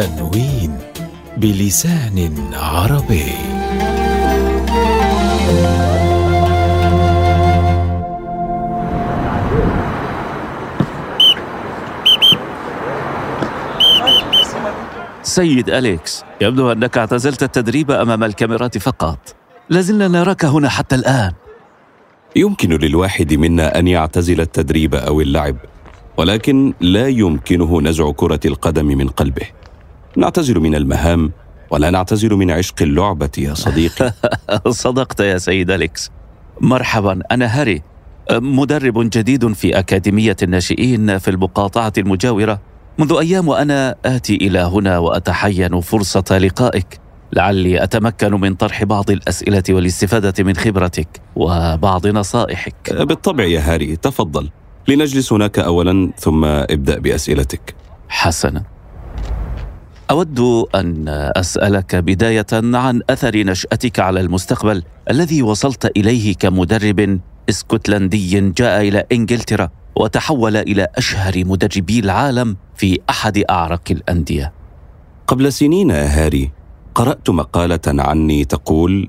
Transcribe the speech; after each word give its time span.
تنوين 0.00 0.78
بلسان 1.36 2.32
عربي. 2.54 3.32
سيد 15.22 15.70
أليكس 15.70 16.24
يبدو 16.40 16.72
أنك 16.72 16.98
اعتزلت 16.98 17.42
التدريب 17.42 17.90
أمام 17.90 18.24
الكاميرات 18.24 18.78
فقط. 18.78 19.18
لازلنا 19.70 20.08
نراك 20.08 20.44
هنا 20.44 20.68
حتى 20.68 20.94
الآن. 20.94 21.32
يمكن 22.36 22.72
للواحد 22.72 23.34
منا 23.34 23.78
أن 23.78 23.88
يعتزل 23.88 24.40
التدريب 24.40 24.94
أو 24.94 25.20
اللعب 25.20 25.56
ولكن 26.16 26.74
لا 26.80 27.08
يمكنه 27.08 27.80
نزع 27.80 28.10
كرة 28.10 28.40
القدم 28.44 28.86
من 28.86 29.08
قلبه. 29.08 29.59
نعتزل 30.16 30.60
من 30.60 30.74
المهام 30.74 31.32
ولا 31.70 31.90
نعتزل 31.90 32.34
من 32.34 32.50
عشق 32.50 32.82
اللعبة 32.82 33.30
يا 33.38 33.54
صديقي. 33.54 34.12
صدقت 34.68 35.20
يا 35.20 35.38
سيد 35.38 35.70
أليكس. 35.70 36.10
مرحبا 36.60 37.20
أنا 37.32 37.46
هاري 37.46 37.82
مدرب 38.32 39.10
جديد 39.12 39.52
في 39.52 39.78
أكاديمية 39.78 40.36
الناشئين 40.42 41.18
في 41.18 41.30
المقاطعة 41.30 41.92
المجاورة. 41.98 42.60
منذ 42.98 43.12
أيام 43.12 43.48
وأنا 43.48 43.94
آتي 44.04 44.36
إلى 44.36 44.58
هنا 44.58 44.98
وأتحين 44.98 45.80
فرصة 45.80 46.38
لقائك. 46.38 47.00
لعلي 47.32 47.82
أتمكن 47.82 48.40
من 48.40 48.54
طرح 48.54 48.84
بعض 48.84 49.10
الأسئلة 49.10 49.62
والاستفادة 49.70 50.44
من 50.44 50.56
خبرتك 50.56 51.08
وبعض 51.36 52.06
نصائحك. 52.06 52.92
بالطبع 52.92 53.44
يا 53.44 53.60
هاري 53.60 53.96
تفضل. 53.96 54.50
لنجلس 54.88 55.32
هناك 55.32 55.58
اولا 55.58 56.12
ثم 56.18 56.44
ابدأ 56.44 56.98
بأسئلتك. 56.98 57.74
حسنا. 58.08 58.79
أود 60.10 60.40
أن 60.74 61.04
أسألك 61.36 61.96
بداية 61.96 62.46
عن 62.52 63.02
أثر 63.10 63.36
نشأتك 63.36 64.00
على 64.00 64.20
المستقبل 64.20 64.82
الذي 65.10 65.42
وصلت 65.42 65.96
إليه 65.96 66.34
كمدرب 66.34 67.20
إسكتلندي 67.48 68.40
جاء 68.50 68.88
إلى 68.88 69.04
إنجلترا 69.12 69.70
وتحول 69.96 70.56
إلى 70.56 70.88
أشهر 70.96 71.44
مدربي 71.44 71.98
العالم 71.98 72.56
في 72.76 72.98
أحد 73.10 73.44
أعرق 73.50 73.82
الأندية. 73.90 74.52
قبل 75.26 75.52
سنين 75.52 75.90
يا 75.90 76.06
هاري 76.06 76.50
قرأت 76.94 77.30
مقالة 77.30 77.80
عني 77.86 78.44
تقول 78.44 79.08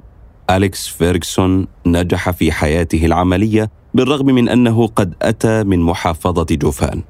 أليكس 0.49 0.88
فيرغسون 0.88 1.67
نجح 1.86 2.30
في 2.30 2.52
حياته 2.52 3.05
العملية 3.05 3.71
بالرغم 3.93 4.25
من 4.25 4.49
أنه 4.49 4.88
قد 4.88 5.13
أتى 5.21 5.63
من 5.63 5.80
محافظة 5.80 6.45
جوفان. 6.52 7.03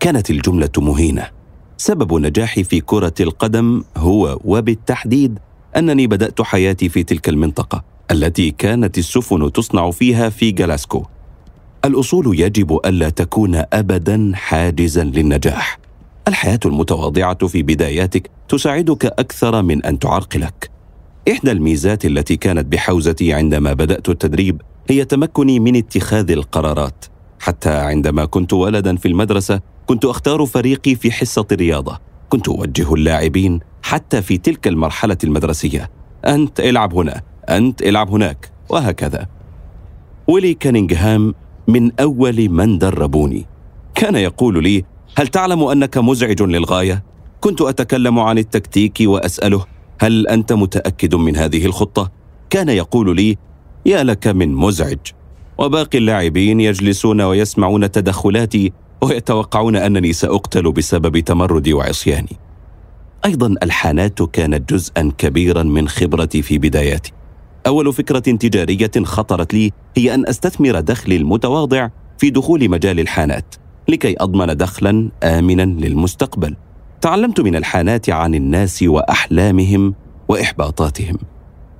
كانت 0.00 0.30
الجملة 0.30 0.70
مهينة. 0.78 1.39
سبب 1.80 2.14
نجاحي 2.14 2.64
في 2.64 2.80
كرة 2.80 3.14
القدم 3.20 3.84
هو 3.96 4.38
وبالتحديد 4.44 5.38
أنني 5.76 6.06
بدأت 6.06 6.42
حياتي 6.42 6.88
في 6.88 7.02
تلك 7.02 7.28
المنطقة 7.28 7.84
التي 8.10 8.50
كانت 8.50 8.98
السفن 8.98 9.52
تصنع 9.52 9.90
فيها 9.90 10.28
في 10.28 10.50
جلاسكو. 10.50 11.04
الأصول 11.84 12.40
يجب 12.40 12.80
ألا 12.86 13.08
تكون 13.08 13.62
ابدا 13.72 14.32
حاجزا 14.34 15.04
للنجاح. 15.04 15.78
الحياة 16.28 16.60
المتواضعة 16.66 17.46
في 17.46 17.62
بداياتك 17.62 18.30
تساعدك 18.48 19.04
أكثر 19.04 19.62
من 19.62 19.84
أن 19.84 19.98
تعرقلك. 19.98 20.70
إحدى 21.30 21.52
الميزات 21.52 22.04
التي 22.04 22.36
كانت 22.36 22.66
بحوزتي 22.66 23.32
عندما 23.32 23.72
بدأت 23.72 24.08
التدريب 24.08 24.62
هي 24.90 25.04
تمكني 25.04 25.60
من 25.60 25.76
اتخاذ 25.76 26.30
القرارات. 26.30 27.04
حتى 27.38 27.70
عندما 27.70 28.24
كنت 28.24 28.52
ولدا 28.52 28.96
في 28.96 29.08
المدرسة 29.08 29.60
كنت 29.90 30.04
أختار 30.04 30.46
فريقي 30.46 30.94
في 30.94 31.12
حصة 31.12 31.46
الرياضة. 31.52 31.98
كنت 32.28 32.48
أوجه 32.48 32.94
اللاعبين 32.94 33.60
حتى 33.82 34.22
في 34.22 34.38
تلك 34.38 34.68
المرحلة 34.68 35.16
المدرسية. 35.24 35.90
أنت 36.26 36.60
العب 36.60 36.94
هنا 36.94 37.22
أنت 37.48 37.82
العب 37.82 38.10
هناك 38.10 38.52
وهكذا. 38.68 39.26
ويلي 40.28 40.54
كانينغهام 40.54 41.34
من 41.68 42.00
أول 42.00 42.48
من 42.48 42.78
دربوني. 42.78 43.46
كان 43.94 44.16
يقول 44.16 44.62
لي 44.62 44.84
هل 45.16 45.28
تعلم 45.28 45.64
أنك 45.64 45.98
مزعج 45.98 46.42
للغاية؟ 46.42 47.04
كنت 47.40 47.60
أتكلم 47.60 48.18
عن 48.18 48.38
التكتيك 48.38 48.98
وأسأله 49.00 49.64
هل 50.00 50.26
أنت 50.26 50.52
متأكد 50.52 51.14
من 51.14 51.36
هذه 51.36 51.66
الخطة؟ 51.66 52.10
كان 52.50 52.68
يقول 52.68 53.16
لي 53.16 53.38
يا 53.86 54.04
لك 54.04 54.26
من 54.26 54.54
مزعج. 54.54 54.98
وباقي 55.58 55.98
اللاعبين 55.98 56.60
يجلسون 56.60 57.20
ويسمعون 57.20 57.90
تدخلاتي 57.90 58.72
ويتوقعون 59.02 59.76
أنني 59.76 60.12
سأقتل 60.12 60.72
بسبب 60.72 61.18
تمردي 61.18 61.72
وعصياني. 61.72 62.36
أيضا 63.24 63.54
الحانات 63.62 64.22
كانت 64.22 64.72
جزءا 64.72 65.12
كبيرا 65.18 65.62
من 65.62 65.88
خبرتي 65.88 66.42
في 66.42 66.58
بداياتي. 66.58 67.12
أول 67.66 67.92
فكرة 67.92 68.18
تجارية 68.18 68.90
خطرت 69.04 69.54
لي 69.54 69.72
هي 69.96 70.14
أن 70.14 70.28
أستثمر 70.28 70.80
دخلي 70.80 71.16
المتواضع 71.16 71.88
في 72.18 72.30
دخول 72.30 72.68
مجال 72.68 73.00
الحانات 73.00 73.54
لكي 73.88 74.14
أضمن 74.20 74.56
دخلا 74.56 75.10
امنا 75.22 75.62
للمستقبل. 75.62 76.56
تعلمت 77.00 77.40
من 77.40 77.56
الحانات 77.56 78.10
عن 78.10 78.34
الناس 78.34 78.82
وأحلامهم 78.82 79.94
وإحباطاتهم. 80.28 81.16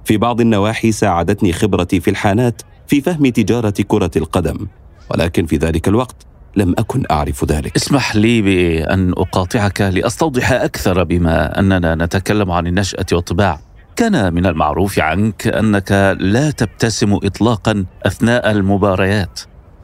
في 0.04 0.16
بعض 0.16 0.41
النواحي 0.41 0.92
ساعدتني 0.92 1.52
خبرتي 1.52 2.00
في 2.00 2.10
الحانات 2.10 2.62
في 2.87 3.00
فهم 3.00 3.26
تجارة 3.26 3.75
كرة 3.88 4.10
القدم 4.16 4.66
ولكن 5.10 5.47
في 5.47 5.56
ذلك 5.56 5.88
الوقت 5.88 6.29
لم 6.56 6.75
أكن 6.78 7.03
أعرف 7.11 7.44
ذلك. 7.44 7.77
اسمح 7.77 8.16
لي 8.16 8.43
بأن 8.43 9.11
أقاطعك 9.11 9.81
لأستوضح 9.81 10.53
أكثر 10.53 11.05
بما 11.05 11.59
أننا 11.59 11.94
نتكلم 11.94 12.50
عن 12.50 12.66
النشأة 12.66 13.06
والطباع. 13.12 13.61
كان 13.97 14.34
من 14.34 14.47
المعروف 14.47 14.99
عنك 14.99 15.47
أنك 15.47 16.16
لا 16.21 16.50
تبتسم 16.50 17.15
اطلاقا 17.15 17.84
أثناء 18.06 18.50
المباريات. 18.50 19.41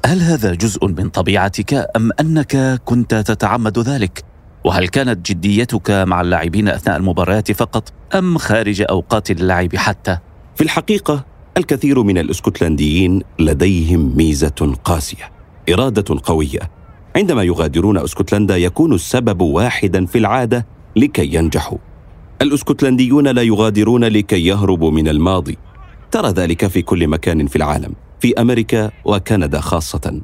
هل 0.06 0.20
هذا 0.20 0.54
جزء 0.54 0.86
من 0.86 1.08
طبيعتك 1.08 1.74
أم 1.96 2.10
أنك 2.20 2.80
كنت 2.84 3.14
تتعمد 3.14 3.78
ذلك؟ 3.78 4.24
وهل 4.64 4.88
كانت 4.88 5.30
جديتك 5.30 5.90
مع 5.90 6.20
اللاعبين 6.20 6.68
أثناء 6.68 6.96
المباريات 6.96 7.52
فقط 7.52 7.92
أم 8.14 8.38
خارج 8.38 8.84
أوقات 8.90 9.30
اللعب 9.30 9.76
حتى؟ 9.76 10.18
في 10.54 10.64
الحقيقة 10.64 11.24
الكثير 11.56 12.02
من 12.02 12.18
الإسكتلنديين 12.18 13.22
لديهم 13.38 14.16
ميزة 14.16 14.76
قاسية. 14.84 15.35
إرادة 15.68 16.20
قويه 16.24 16.70
عندما 17.16 17.42
يغادرون 17.42 17.98
أسكتلندا 17.98 18.56
يكون 18.56 18.94
السبب 18.94 19.40
واحدا 19.40 20.06
في 20.06 20.18
العادة 20.18 20.66
لكي 20.96 21.34
ينجحوا. 21.34 21.78
الأسكتلنديون 22.42 23.28
لا 23.28 23.42
يغادرون 23.42 24.04
لكي 24.04 24.46
يهربوا 24.46 24.90
من 24.90 25.08
الماضي. 25.08 25.58
ترى 26.10 26.28
ذلك 26.28 26.66
في 26.66 26.82
كل 26.82 27.08
مكان 27.08 27.46
في 27.46 27.56
العالم 27.56 27.94
في 28.20 28.40
أمريكا 28.40 28.90
وكندا 29.04 29.60
خاصة. 29.60 30.20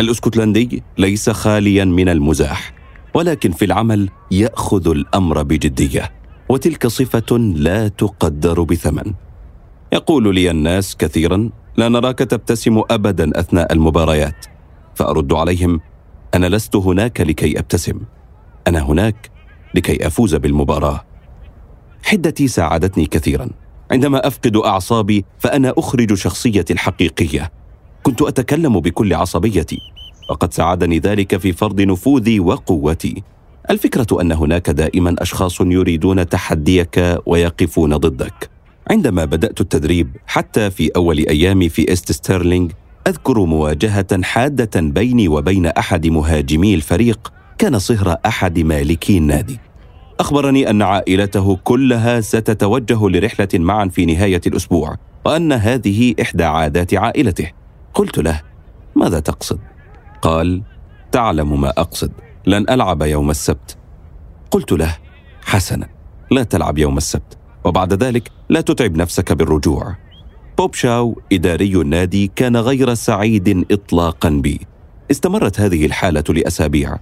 الأسكتلندي 0.00 0.82
ليس 0.98 1.30
خاليا 1.30 1.84
من 1.84 2.08
المزاح 2.08 2.74
ولكن 3.14 3.52
في 3.52 3.64
العمل 3.64 4.08
يأخذ 4.30 4.88
الأمر 4.88 5.42
بجدية. 5.42 6.12
وتلك 6.48 6.86
صفة 6.86 7.38
لا 7.38 7.88
تقدر 7.88 8.62
بثمن. 8.62 9.12
يقول 9.92 10.34
لي 10.34 10.50
الناس 10.50 10.96
كثيرا 10.96 11.50
لا 11.76 11.88
نراك 11.88 12.18
تبتسم 12.18 12.82
ابدا 12.90 13.40
أثناء 13.40 13.72
المباريات. 13.72 14.46
فأرد 14.98 15.32
عليهم 15.32 15.80
أنا 16.34 16.46
لست 16.46 16.76
هناك 16.76 17.20
لكي 17.20 17.58
أبتسم 17.58 18.00
أنا 18.66 18.78
هناك 18.78 19.30
لكي 19.74 20.06
أفوز 20.06 20.34
بالمباراة. 20.34 21.04
حدتي 22.02 22.48
ساعدتني 22.48 23.06
كثيرا. 23.06 23.50
عندما 23.90 24.26
أفقد 24.26 24.56
أعصابي 24.56 25.24
فأنا 25.38 25.74
أخرج 25.76 26.14
شخصيتي 26.14 26.72
الحقيقية. 26.72 27.52
كنت 28.02 28.22
أتكلم 28.22 28.80
بكل 28.80 29.14
عصبيتي 29.14 29.78
وقد 30.30 30.52
ساعدني 30.52 30.98
ذلك 30.98 31.36
في 31.36 31.52
فرض 31.52 31.80
نفوذي 31.80 32.40
وقوتي. 32.40 33.22
الفكرة 33.70 34.20
أن 34.20 34.32
هناك 34.32 34.70
دائما 34.70 35.14
أشخاص 35.18 35.60
يريدون 35.60 36.28
تحديك 36.28 37.18
ويقفون 37.26 37.96
ضدك. 37.96 38.50
عندما 38.90 39.24
بدأت 39.24 39.60
التدريب 39.60 40.16
حتى 40.26 40.70
في 40.70 40.90
أول 40.96 41.18
أيامي 41.18 41.68
في 41.68 41.92
است 41.92 42.12
ستيرلينغ 42.12 42.68
أذكر 43.08 43.44
مواجهة 43.44 44.22
حادة 44.22 44.80
بيني 44.80 45.28
وبين 45.28 45.66
أحد 45.66 46.06
مهاجمي 46.06 46.74
الفريق 46.74 47.32
كان 47.58 47.78
صهر 47.78 48.16
أحد 48.26 48.58
مالكي 48.58 49.18
النادي. 49.18 49.58
أخبرني 50.20 50.70
أن 50.70 50.82
عائلته 50.82 51.56
كلها 51.64 52.20
ستتوجه 52.20 53.08
لرحلة 53.08 53.48
معا 53.54 53.88
في 53.88 54.06
نهاية 54.06 54.40
الأسبوع 54.46 54.96
وأن 55.24 55.52
هذه 55.52 56.14
إحدى 56.22 56.44
عادات 56.44 56.94
عائلته. 56.94 57.50
قلت 57.94 58.18
له 58.18 58.42
ماذا 58.96 59.20
تقصد؟ 59.20 59.58
قال 60.22 60.62
تعلم 61.12 61.60
ما 61.60 61.68
أقصد 61.68 62.12
لن 62.46 62.70
ألعب 62.70 63.02
يوم 63.02 63.30
السبت. 63.30 63.76
قلت 64.50 64.72
له 64.72 64.96
حسنا 65.44 65.88
لا 66.30 66.42
تلعب 66.42 66.78
يوم 66.78 66.96
السبت 66.96 67.38
وبعد 67.64 68.02
ذلك 68.02 68.30
لا 68.48 68.60
تتعب 68.60 68.96
نفسك 68.96 69.32
بالرجوع. 69.32 69.96
بوب 70.58 70.74
شاو 70.74 71.20
إداري 71.32 71.76
النادي 71.76 72.30
كان 72.36 72.56
غير 72.56 72.94
سعيد 72.94 73.64
اطلاقا 73.70 74.28
بي. 74.28 74.60
استمرت 75.10 75.60
هذه 75.60 75.86
الحالة 75.86 76.24
لأسابيع. 76.28 76.98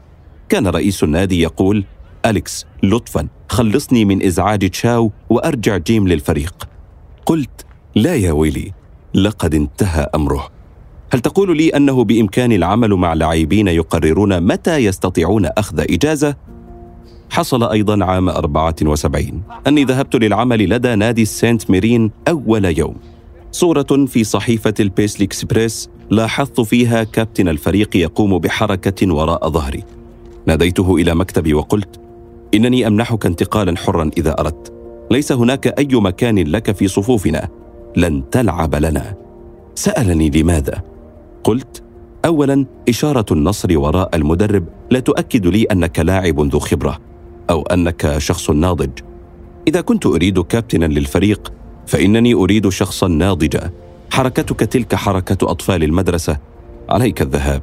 كان 0.48 0.66
رئيس 0.66 1.04
النادي 1.04 1.40
يقول 1.40 1.84
أليكس 2.26 2.66
لطفا 2.82 3.28
خلصني 3.48 4.04
من 4.04 4.22
إزعاج 4.22 4.70
شاو 4.70 5.12
وأرجع 5.30 5.76
جيم 5.76 6.08
للفريق. 6.08 6.68
قلت 7.26 7.64
لا 7.94 8.14
يا 8.14 8.32
ويلي 8.32 8.72
لقد 9.14 9.54
انتهى 9.54 10.06
أمره. 10.14 10.48
هل 11.12 11.20
تقول 11.20 11.56
لي 11.56 11.68
أنه 11.68 12.04
بإمكاني 12.04 12.56
العمل 12.56 12.94
مع 12.94 13.14
لاعبين 13.14 13.68
يقررون 13.68 14.40
متى 14.40 14.76
يستطيعون 14.76 15.46
أخذ 15.46 15.80
إجازة؟ 15.80 16.36
حصل 17.30 17.62
أيضا 17.62 18.04
عام 18.04 18.28
74 18.28 19.42
أني 19.66 19.84
ذهبت 19.84 20.16
للعمل 20.16 20.68
لدى 20.68 20.94
نادي 20.94 21.24
سانت 21.24 21.70
ميرين 21.70 22.10
أول 22.28 22.78
يوم. 22.78 23.15
صورة 23.56 24.06
في 24.06 24.24
صحيفة 24.24 24.74
البيسلي 24.80 25.24
إكسبريس 25.24 25.88
لاحظت 26.10 26.60
فيها 26.60 27.04
كابتن 27.04 27.48
الفريق 27.48 27.96
يقوم 27.96 28.38
بحركة 28.38 29.14
وراء 29.14 29.48
ظهري. 29.48 29.84
ناديته 30.46 30.96
إلى 30.96 31.14
مكتبي 31.14 31.54
وقلت 31.54 32.00
إنني 32.54 32.86
أمنحك 32.86 33.26
انتقالا 33.26 33.76
حرا 33.76 34.10
إذا 34.18 34.40
أردت. 34.40 34.72
ليس 35.10 35.32
هناك 35.32 35.66
أي 35.66 35.88
مكان 35.92 36.38
لك 36.38 36.72
في 36.72 36.88
صفوفنا. 36.88 37.48
لن 37.96 38.30
تلعب 38.30 38.74
لنا. 38.74 39.14
سألني 39.74 40.30
لماذا؟ 40.30 40.82
قلت 41.44 41.82
اولا 42.24 42.66
إشارة 42.88 43.26
النصر 43.30 43.78
وراء 43.78 44.16
المدرب 44.16 44.64
لا 44.90 45.00
تؤكد 45.00 45.46
لي 45.46 45.62
أنك 45.62 45.98
لاعب 45.98 46.40
ذو 46.40 46.58
خبرة 46.58 46.98
أو 47.50 47.62
أنك 47.62 48.18
شخص 48.18 48.50
ناضج. 48.50 48.90
إذا 49.68 49.80
كنت 49.80 50.06
أريد 50.06 50.40
كابتنا 50.40 50.84
للفريق 50.84 51.52
فإنني 51.86 52.34
أريد 52.34 52.68
شخصا 52.68 53.08
ناضجا. 53.08 53.70
حركتك 54.10 54.60
تلك 54.60 54.94
حركة 54.94 55.50
أطفال 55.50 55.84
المدرسة. 55.84 56.38
عليك 56.88 57.22
الذهاب. 57.22 57.62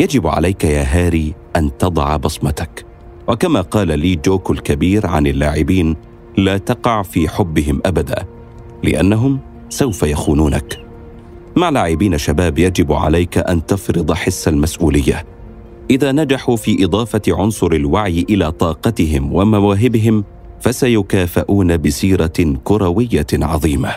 يجب 0.00 0.26
عليك 0.26 0.64
يا 0.64 0.82
هاري 0.82 1.34
أن 1.56 1.78
تضع 1.78 2.16
بصمتك. 2.16 2.84
وكما 3.28 3.60
قال 3.60 3.98
لي 3.98 4.16
جوكو 4.16 4.52
الكبير 4.52 5.06
عن 5.06 5.26
اللاعبين 5.26 5.96
لا 6.36 6.58
تقع 6.58 7.02
في 7.02 7.28
حبهم 7.28 7.80
أبدا 7.86 8.26
لأنهم 8.84 9.38
سوف 9.68 10.02
يخونونك. 10.02 10.86
مع 11.56 11.68
لاعبين 11.68 12.18
شباب 12.18 12.58
يجب 12.58 12.92
عليك 12.92 13.38
أن 13.38 13.66
تفرض 13.66 14.12
حس 14.12 14.48
المسؤولية. 14.48 15.24
إذا 15.90 16.12
نجحوا 16.12 16.56
في 16.56 16.84
إضافة 16.84 17.22
عنصر 17.28 17.66
الوعي 17.72 18.26
إلى 18.30 18.52
طاقتهم 18.52 19.32
ومواهبهم 19.34 20.24
فسيكافئون 20.60 21.76
بسيرة 21.76 22.56
كروية 22.64 23.26
عظيمة 23.32 23.94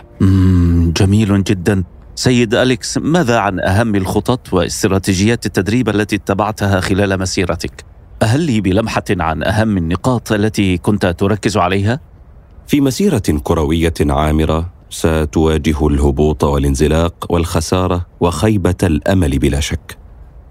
جميل 0.98 1.44
جدا 1.44 1.83
سيد 2.15 2.56
أليكس 2.56 2.98
ماذا 2.98 3.39
عن 3.39 3.60
أهم 3.60 3.95
الخطط 3.95 4.54
واستراتيجيات 4.54 5.45
التدريب 5.45 5.89
التي 5.89 6.15
اتبعتها 6.15 6.80
خلال 6.80 7.19
مسيرتك؟ 7.19 7.86
هل 8.24 8.42
لي 8.42 8.62
بلمحة 8.62 9.04
عن 9.10 9.44
أهم 9.44 9.77
النقاط 9.77 10.31
التي 10.31 10.77
كنت 10.77 11.06
تركز 11.06 11.57
عليها؟ 11.57 12.00
في 12.68 12.81
مسيرة 12.81 13.24
كروية 13.44 13.94
عامرة 14.01 14.69
ستواجه 14.89 15.88
الهبوط 15.88 16.44
والانزلاق 16.44 17.25
والخسارة 17.30 18.06
وخيبة 18.19 18.75
الأمل 18.83 19.39
بلا 19.39 19.59
شك. 19.59 19.98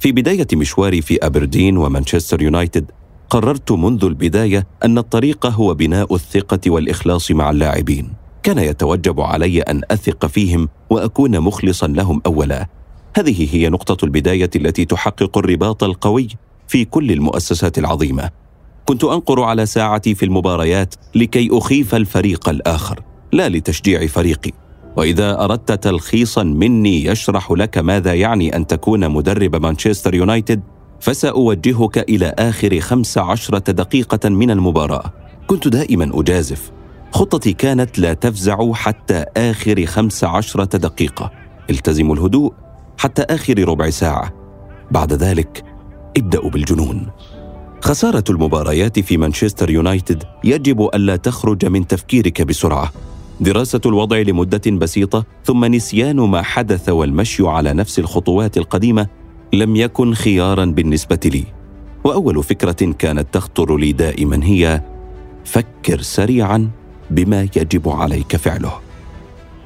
في 0.00 0.12
بداية 0.12 0.46
مشواري 0.54 1.02
في 1.02 1.26
ابردين 1.26 1.76
ومانشستر 1.76 2.42
يونايتد 2.42 2.90
قررت 3.32 3.72
منذ 3.72 4.04
البداية 4.04 4.66
أن 4.84 4.98
الطريق 4.98 5.46
هو 5.46 5.74
بناء 5.74 6.14
الثقة 6.14 6.60
والإخلاص 6.66 7.30
مع 7.30 7.50
اللاعبين. 7.50 8.12
كان 8.42 8.58
يتوجب 8.58 9.20
علي 9.20 9.60
أن 9.60 9.80
أثق 9.90 10.26
فيهم 10.26 10.68
وأكون 10.90 11.40
مخلصا 11.40 11.86
لهم 11.86 12.22
اولا. 12.26 12.66
هذه 13.16 13.56
هي 13.56 13.68
نقطة 13.68 14.04
البداية 14.04 14.50
التي 14.56 14.84
تحقق 14.84 15.38
الرباط 15.38 15.84
القوي 15.84 16.28
في 16.68 16.84
كل 16.84 17.12
المؤسسات 17.12 17.78
العظيمة. 17.78 18.30
كنت 18.84 19.04
أنقر 19.04 19.42
على 19.42 19.66
ساعتي 19.66 20.14
في 20.14 20.24
المباريات 20.24 20.94
لكي 21.14 21.48
أخيف 21.52 21.94
الفريق 21.94 22.48
الآخر 22.48 23.00
لا 23.32 23.48
لتشجيع 23.48 24.06
فريقي 24.06 24.50
وإذا 24.96 25.44
أردت 25.44 25.72
تلخيصا 25.72 26.42
مني 26.42 27.04
يشرح 27.04 27.52
لك 27.52 27.78
ماذا 27.78 28.14
يعني 28.14 28.56
أن 28.56 28.66
تكون 28.66 29.08
مدرب 29.08 29.56
مانشستر 29.56 30.14
يونايتد 30.14 30.60
فسأوجهك 31.02 31.98
إلى 31.98 32.34
آخر 32.38 32.80
خمس 32.80 33.18
عشرة 33.18 33.72
دقيقة 33.72 34.28
من 34.28 34.50
المباراة. 34.50 35.12
كنت 35.46 35.68
دائما 35.68 36.10
أجازف. 36.20 36.70
خطتي 37.12 37.52
كانت 37.52 37.98
لا 37.98 38.12
تفزع 38.12 38.72
حتى 38.72 39.24
آخر 39.36 39.86
خمس 39.86 40.24
عشرة 40.24 40.76
دقيقة. 40.76 41.30
التزموا 41.70 42.14
الهدوء 42.14 42.52
حتى 42.98 43.22
آخر 43.22 43.68
ربع 43.68 43.90
ساعة. 43.90 44.32
بعد 44.90 45.12
ذلك 45.12 45.64
ابدأوا 46.16 46.50
بالجنون. 46.50 47.06
خسارة 47.80 48.24
المباريات 48.30 48.98
في 49.00 49.16
مانشستر 49.16 49.70
يونايتد 49.70 50.24
يجب 50.44 50.88
ألا 50.94 51.16
تخرج 51.16 51.66
من 51.66 51.86
تفكيرك 51.86 52.42
بسرعة. 52.42 52.92
دراسة 53.40 53.80
الوضع 53.86 54.18
لمدة 54.18 54.70
بسيطة 54.70 55.24
ثم 55.44 55.64
نسيان 55.64 56.16
ما 56.16 56.42
حدث 56.42 56.88
والمشي 56.88 57.46
على 57.46 57.72
نفس 57.72 57.98
الخطوات 57.98 58.58
القديمة 58.58 59.21
لم 59.54 59.76
يكن 59.76 60.14
خيارا 60.14 60.64
بالنسبة 60.64 61.20
لي. 61.24 61.44
وأول 62.04 62.42
فكرة 62.42 62.92
كانت 62.98 63.26
تخطر 63.32 63.76
لي 63.76 63.92
دائما 63.92 64.40
هي 64.44 64.82
فكر 65.44 66.00
سريعا 66.00 66.70
بما 67.10 67.42
يجب 67.42 67.88
عليك 67.88 68.36
فعله. 68.36 68.72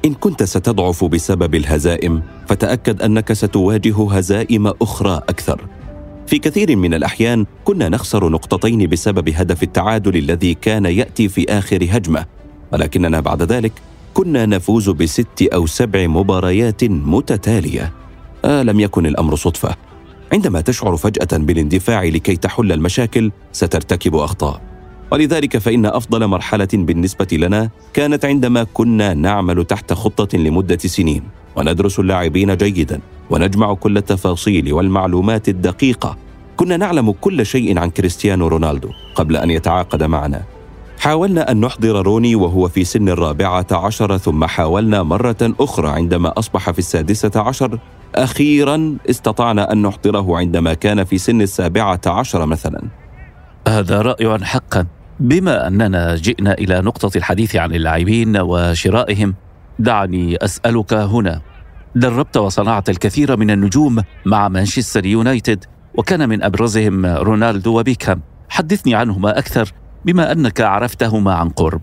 إن 0.05 0.13
كنت 0.13 0.43
ستضعف 0.43 1.05
بسبب 1.05 1.55
الهزائم 1.55 2.21
فتأكد 2.47 3.01
أنك 3.01 3.33
ستواجه 3.33 4.11
هزائم 4.11 4.67
أخرى 4.67 5.21
أكثر. 5.29 5.61
في 6.27 6.39
كثير 6.39 6.75
من 6.75 6.93
الأحيان 6.93 7.45
كنا 7.65 7.89
نخسر 7.89 8.29
نقطتين 8.29 8.89
بسبب 8.89 9.29
هدف 9.29 9.63
التعادل 9.63 10.17
الذي 10.17 10.53
كان 10.53 10.85
يأتي 10.85 11.29
في 11.29 11.49
آخر 11.49 11.87
هجمة. 11.91 12.25
ولكننا 12.73 13.19
بعد 13.19 13.43
ذلك 13.43 13.73
كنا 14.13 14.45
نفوز 14.45 14.89
بست 14.89 15.41
أو 15.53 15.65
سبع 15.65 16.07
مباريات 16.07 16.83
متتالية. 16.83 17.93
آه 18.45 18.63
لم 18.63 18.79
يكن 18.79 19.05
الأمر 19.05 19.35
صدفة. 19.35 19.75
عندما 20.33 20.61
تشعر 20.61 20.97
فجأة 20.97 21.37
بالاندفاع 21.37 22.03
لكي 22.03 22.35
تحل 22.35 22.71
المشاكل 22.71 23.31
سترتكب 23.51 24.15
أخطاء. 24.15 24.61
ولذلك 25.11 25.57
فإن 25.57 25.85
أفضل 25.85 26.27
مرحلة 26.27 26.67
بالنسبة 26.73 27.27
لنا 27.31 27.69
كانت 27.93 28.25
عندما 28.25 28.63
كنا 28.73 29.13
نعمل 29.13 29.65
تحت 29.65 29.93
خطة 29.93 30.37
لمدة 30.37 30.77
سنين 30.77 31.23
وندرس 31.55 31.99
اللاعبين 31.99 32.57
جيدا 32.57 32.99
ونجمع 33.29 33.73
كل 33.73 33.97
التفاصيل 33.97 34.73
والمعلومات 34.73 35.49
الدقيقة. 35.49 36.17
كنا 36.57 36.77
نعلم 36.77 37.11
كل 37.11 37.45
شيء 37.45 37.79
عن 37.79 37.89
كريستيانو 37.89 38.47
رونالدو 38.47 38.89
قبل 39.15 39.37
أن 39.37 39.51
يتعاقد 39.51 40.03
معنا. 40.03 40.43
حاولنا 40.99 41.51
أن 41.51 41.61
نحضر 41.61 42.01
روني 42.01 42.35
وهو 42.35 42.67
في 42.67 42.83
سن 42.83 43.09
الرابعة 43.09 43.67
عشر 43.71 44.17
ثم 44.17 44.45
حاولنا 44.45 45.03
مرة 45.03 45.37
أخرى 45.41 45.89
عندما 45.89 46.39
أصبح 46.39 46.71
في 46.71 46.79
السادسة 46.79 47.31
عشر 47.35 47.79
أخيرا 48.15 48.97
استطعنا 49.09 49.71
أن 49.71 49.81
نحضره 49.81 50.37
عندما 50.37 50.73
كان 50.73 51.03
في 51.03 51.17
سن 51.17 51.41
السابعة 51.41 52.01
عشر 52.07 52.45
مثلا. 52.45 52.83
هذا 53.67 54.01
رائع 54.01 54.37
حقا. 54.37 54.85
بما 55.19 55.67
أننا 55.67 56.15
جئنا 56.15 56.53
إلى 56.53 56.81
نقطة 56.81 57.17
الحديث 57.17 57.55
عن 57.55 57.73
اللاعبين 57.73 58.37
وشرائهم 58.37 59.35
دعني 59.79 60.37
أسألك 60.37 60.93
هنا. 60.93 61.41
دربت 61.95 62.37
وصنعت 62.37 62.89
الكثير 62.89 63.37
من 63.37 63.51
النجوم 63.51 64.03
مع 64.25 64.47
مانشستر 64.47 65.05
يونايتد 65.05 65.65
وكان 65.95 66.29
من 66.29 66.43
أبرزهم 66.43 67.05
رونالدو 67.05 67.79
وبيكهام. 67.79 68.21
حدثني 68.49 68.95
عنهما 68.95 69.39
أكثر 69.39 69.71
بما 70.05 70.31
أنك 70.31 70.61
عرفتهما 70.61 71.33
عن 71.33 71.49
قرب. 71.49 71.81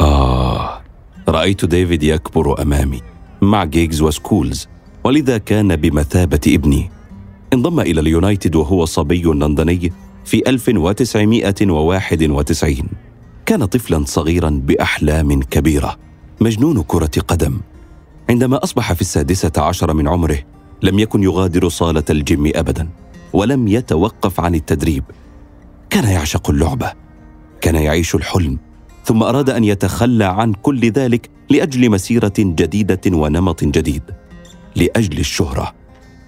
آه 0.00 0.80
رأيت 1.28 1.64
ديفيد 1.64 2.02
يكبر 2.02 2.62
أمامي 2.62 3.00
مع 3.42 3.64
جيجز 3.64 4.02
وسكولز. 4.02 4.68
ولذا 5.04 5.38
كان 5.38 5.76
بمثابة 5.76 6.40
ابني. 6.46 6.90
انضم 7.52 7.80
إلى 7.80 8.00
اليونايتد 8.00 8.56
وهو 8.56 8.84
صبي 8.84 9.22
لندني 9.22 9.92
في 10.24 10.50
1991 10.50 12.88
كان 13.46 13.64
طفلا 13.64 14.04
صغيرا 14.04 14.50
بأحلام 14.50 15.42
كبيرة 15.42 15.96
مجنون 16.40 16.82
كرة 16.82 17.10
قدم. 17.28 17.60
عندما 18.30 18.64
أصبح 18.64 18.92
في 18.92 19.00
السادسة 19.00 19.52
عشر 19.58 19.94
من 19.94 20.08
عمره 20.08 20.38
لم 20.82 20.98
يكن 20.98 21.22
يغادر 21.22 21.68
صالة 21.68 22.04
الجيم 22.10 22.52
ابدا 22.54 22.88
ولم 23.32 23.68
يتوقف 23.68 24.40
عن 24.40 24.54
التدريب. 24.54 25.04
كان 25.90 26.04
يعشق 26.04 26.50
اللعبة 26.50 26.92
كان 27.60 27.74
يعيش 27.74 28.14
الحلم 28.14 28.58
ثم 29.04 29.22
أراد 29.22 29.50
أن 29.50 29.64
يتخلى 29.64 30.24
عن 30.24 30.52
كل 30.52 30.90
ذلك 30.90 31.30
لأجل 31.50 31.90
مسيرة 31.90 32.32
جديدة 32.38 33.00
ونمط 33.06 33.64
جديد. 33.64 34.02
لأجل 34.76 35.18
الشهرة. 35.18 35.74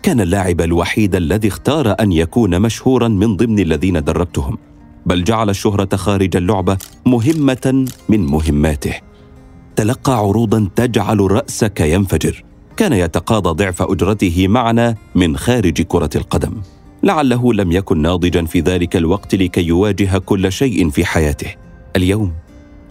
كان 0.02 0.20
اللاعب 0.20 0.60
الوحيد 0.60 1.14
الذي 1.14 1.48
اختار 1.48 1.94
أن 2.00 2.12
يكون 2.12 2.60
مشهورا 2.60 3.08
من 3.08 3.36
ضمن 3.36 3.58
الذين 3.58 4.04
دربتهم 4.04 4.58
بل 5.06 5.24
جعل 5.24 5.50
الشهرة 5.50 5.96
خارج 5.96 6.36
اللعبة 6.36 6.78
مهمة 7.06 7.86
من 8.08 8.26
مهماته. 8.26 8.94
تلقى 9.76 10.18
عروضا 10.18 10.68
تجعل 10.76 11.30
رأسك 11.30 11.80
ينفجر. 11.80 12.44
كان 12.76 12.92
يتقاضى 12.92 13.64
ضعف 13.64 13.82
أجرته 13.82 14.48
معنا 14.48 14.94
من 15.14 15.36
خارج 15.36 15.82
كرة 15.82 16.10
القدم. 16.16 16.52
لعله 17.02 17.52
لم 17.52 17.72
يكن 17.72 18.02
ناضجا 18.02 18.44
في 18.44 18.60
ذلك 18.60 18.96
الوقت 18.96 19.34
لكي 19.34 19.62
يواجه 19.62 20.18
كل 20.18 20.52
شيء 20.52 20.90
في 20.90 21.04
حياته. 21.04 21.54
اليوم 21.96 22.32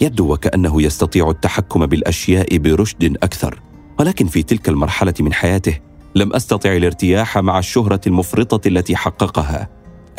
يبدو 0.02 0.34
وكأنه 0.34 0.82
يستطيع 0.82 1.30
التحكم 1.30 1.86
بالأشياء 1.86 2.58
برشد 2.58 3.18
أكثر. 3.24 3.60
ولكن 4.02 4.28
في 4.28 4.44
تلك 4.44 4.70
المرحلة 4.70 5.14
من 5.20 5.34
حياته 5.34 5.78
لم 6.16 6.34
أستطع 6.34 6.76
الارتياح 6.76 7.38
مع 7.38 7.60
الشهرة 7.60 8.02
المفرطة 8.08 8.68
التي 8.68 8.96
حققها. 8.96 9.70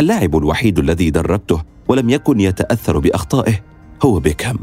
اللاعب 0.01 0.37
الوحيد 0.37 0.79
الذي 0.79 1.11
دربته 1.11 1.63
ولم 1.89 2.11
يكن 2.11 2.41
يتأثر 2.41 2.99
بأخطائه 2.99 3.55
هو 4.03 4.19
بيكهام. 4.19 4.59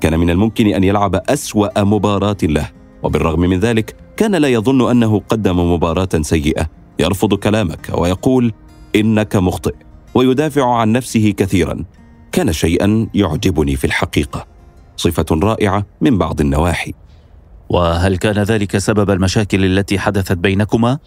كان 0.00 0.20
من 0.20 0.30
الممكن 0.30 0.66
أن 0.66 0.84
يلعب 0.84 1.14
أسوأ 1.14 1.82
مباراة 1.82 2.36
له 2.42 2.70
وبالرغم 3.02 3.40
من 3.40 3.60
ذلك 3.60 3.96
كان 4.16 4.34
لا 4.34 4.48
يظن 4.48 4.90
أنه 4.90 5.22
قدم 5.28 5.72
مباراة 5.72 6.20
سيئة. 6.20 6.66
يرفض 6.98 7.34
كلامك 7.34 7.90
ويقول 7.94 8.52
إنك 8.94 9.36
مخطئ 9.36 9.74
ويدافع 10.14 10.74
عن 10.74 10.92
نفسه 10.92 11.34
كثيرا. 11.36 11.84
كان 12.32 12.52
شيئا 12.52 13.08
يعجبني 13.14 13.76
في 13.76 13.84
الحقيقة. 13.84 14.46
صفة 14.96 15.26
رائعة 15.32 15.86
من 16.00 16.18
بعض 16.18 16.40
النواحي. 16.40 16.92
وهل 17.68 18.16
كان 18.16 18.42
ذلك 18.42 18.78
سبب 18.78 19.10
المشاكل 19.10 19.64
التي 19.64 19.98
حدثت 19.98 20.32
بينكما؟ 20.38 20.98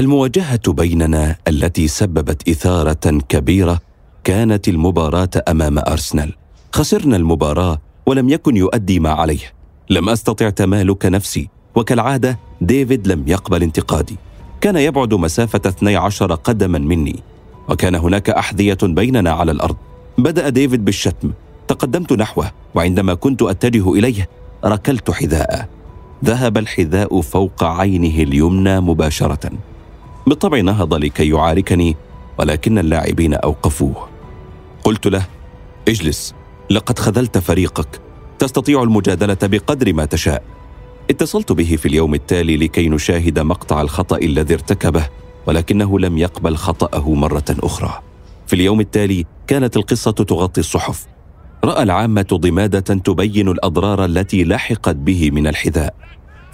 المواجهة 0.00 0.72
بيننا 0.72 1.36
التي 1.48 1.88
سببت 1.88 2.48
إثارة 2.48 3.18
كبيرة 3.28 3.80
كانت 4.24 4.68
المباراة 4.68 5.30
أمام 5.48 5.78
أرسنال. 5.78 6.32
خسرنا 6.72 7.16
المباراة 7.16 7.78
ولم 8.06 8.28
يكن 8.28 8.56
يؤدي 8.56 9.00
ما 9.00 9.10
عليه. 9.10 9.52
لم 9.90 10.08
أستطع 10.08 10.50
تمالك 10.50 11.06
نفسي 11.06 11.48
وكالعادة 11.74 12.38
ديفيد 12.60 13.08
لم 13.08 13.24
يقبل 13.26 13.62
انتقادي. 13.62 14.16
كان 14.60 14.76
يبعد 14.76 15.14
مسافة 15.14 15.60
12 15.66 16.34
قدما 16.34 16.78
مني 16.78 17.22
وكان 17.68 17.94
هناك 17.94 18.30
أحذية 18.30 18.78
بيننا 18.82 19.30
على 19.30 19.52
الأرض. 19.52 19.76
بدأ 20.18 20.48
ديفيد 20.48 20.84
بالشتم. 20.84 21.32
تقدمت 21.68 22.12
نحوه 22.12 22.50
وعندما 22.74 23.14
كنت 23.14 23.42
أتجه 23.42 23.92
إليه 23.92 24.28
ركلت 24.64 25.10
حذاءه. 25.10 25.68
ذهب 26.24 26.58
الحذاء 26.58 27.20
فوق 27.20 27.64
عينه 27.64 28.22
اليمنى 28.22 28.80
مباشرة. 28.80 29.50
بالطبع 30.26 30.60
نهض 30.60 30.94
لكي 30.94 31.28
يعاركني 31.28 31.96
ولكن 32.38 32.78
اللاعبين 32.78 33.34
أوقفوه. 33.34 34.08
قلت 34.84 35.06
له 35.06 35.26
اجلس 35.88 36.34
لقد 36.70 36.98
خذلت 36.98 37.38
فريقك. 37.38 38.00
تستطيع 38.38 38.82
المجادلة 38.82 39.36
بقدر 39.42 39.92
ما 39.92 40.04
تشاء. 40.04 40.42
اتصلت 41.10 41.52
به 41.52 41.76
في 41.76 41.86
اليوم 41.86 42.14
التالي 42.14 42.56
لكي 42.56 42.88
نشاهد 42.88 43.38
مقطع 43.38 43.80
الخطأ 43.80 44.16
الذي 44.16 44.54
ارتكبه 44.54 45.08
ولكنه 45.46 45.98
لم 45.98 46.18
يقبل 46.18 46.56
خطأه 46.56 47.14
مرة 47.14 47.44
أخرى. 47.50 48.02
في 48.46 48.52
اليوم 48.52 48.80
التالي 48.80 49.24
كانت 49.46 49.76
القصة 49.76 50.10
تغطي 50.10 50.60
الصحف. 50.60 51.06
رأى 51.64 51.82
العامة 51.82 52.26
ضمادة 52.32 52.80
تبين 52.80 53.48
الأضرار 53.48 54.04
التي 54.04 54.44
لحقت 54.44 54.96
به 54.96 55.30
من 55.30 55.46
الحذاء. 55.46 55.94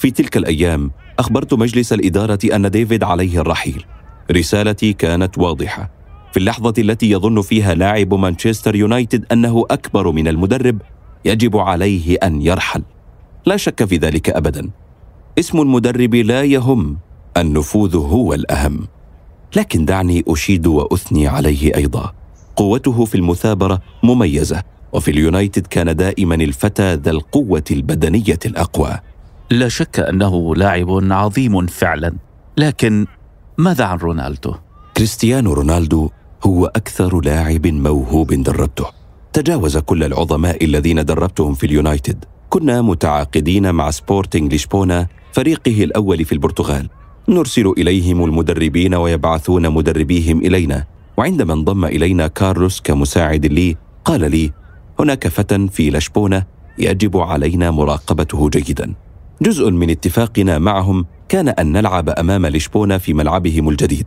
في 0.01 0.11
تلك 0.11 0.37
الأيام 0.37 0.91
أخبرت 1.19 1.55
مجلس 1.55 1.93
الإدارة 1.93 2.39
أن 2.45 2.71
ديفيد 2.71 3.05
عليه 3.05 3.41
الرحيل. 3.41 3.85
رسالتي 4.31 4.93
كانت 4.93 5.39
واضحة. 5.39 5.91
في 6.33 6.37
اللحظة 6.37 6.75
التي 6.79 7.11
يظن 7.11 7.41
فيها 7.41 7.75
لاعب 7.75 8.15
مانشستر 8.15 8.75
يونايتد 8.77 9.25
أنه 9.33 9.65
أكبر 9.71 10.11
من 10.11 10.29
المدرب 10.29 10.79
يجب 11.25 11.57
عليه 11.57 12.17
أن 12.23 12.43
يرحل. 12.43 12.83
لا 13.47 13.57
شك 13.57 13.85
في 13.85 13.97
ذلك 13.97 14.31
ابدا. 14.31 14.71
اسم 15.39 15.61
المدرب 15.61 16.15
لا 16.15 16.43
يهم 16.43 16.99
النفوذ 17.37 17.97
هو 17.97 18.35
الأهم. 18.35 18.87
لكن 19.57 19.85
دعني 19.85 20.25
أشيد 20.29 20.67
وأثني 20.67 21.27
عليه 21.27 21.77
أيضا. 21.77 22.13
قوته 22.57 23.05
في 23.05 23.15
المثابرة 23.15 23.81
مميزة 24.03 24.63
وفي 24.93 25.11
اليونايتد 25.11 25.67
كان 25.67 25.97
دائما 25.97 26.35
الفتى 26.35 26.95
ذا 26.95 27.11
القوة 27.11 27.65
البدنية 27.71 28.39
الأقوى. 28.47 28.99
لا 29.51 29.69
شك 29.69 30.01
أنه 30.01 30.55
لاعب 30.55 30.89
عظيم 31.11 31.67
فعلا. 31.67 32.15
لكن 32.57 33.07
ماذا 33.59 33.85
عن 33.85 33.99
رونالدو؟ 33.99 34.55
كريستيانو 34.97 35.53
رونالدو 35.53 36.11
هو 36.47 36.67
أكثر 36.67 37.21
لاعب 37.21 37.67
موهوب 37.67 38.35
دربته. 38.35 38.87
تجاوز 39.33 39.77
كل 39.77 40.05
العظماء 40.05 40.65
الذين 40.65 41.05
دربتهم 41.05 41.55
في 41.55 41.67
اليونايتد. 41.67 42.25
كنا 42.51 42.83
متعاقدين 42.83 43.75
مع 43.75 43.91
سبورتينغ 43.91 44.55
لشبونة 44.55 45.07
فريقه 45.33 45.85
الأول 45.85 46.25
في 46.25 46.33
البرتغال. 46.33 46.89
نرسل 47.29 47.75
إليهم 47.79 48.25
المدربين 48.25 48.95
ويبعثون 48.95 49.71
مدربيهم 49.71 50.39
إلينا. 50.39 50.85
وعندما 51.17 51.53
انضم 51.53 51.85
إلينا 51.85 52.27
كارلوس 52.27 52.81
كمساعد 52.81 53.47
لي 53.47 53.77
قال 54.05 54.31
لي 54.31 54.53
هناك 55.01 55.29
فتى 55.29 55.69
في 55.69 55.91
لشبونة 55.91 56.45
يجب 56.79 57.17
علينا 57.17 57.71
مراقبته 57.71 58.49
جيدا. 58.49 58.95
جزء 59.43 59.71
من 59.71 59.91
اتفاقنا 59.91 60.59
معهم 60.59 61.07
كان 61.29 61.49
أن 61.49 61.73
نلعب 61.73 62.09
أمام 62.09 62.47
لشبونة 62.47 62.99
في 62.99 63.15
ملعبهم 63.15 63.69
الجديد. 63.69 64.07